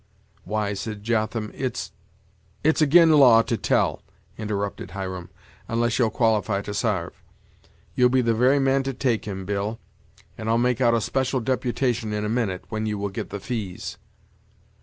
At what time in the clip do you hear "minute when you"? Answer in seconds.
12.29-12.97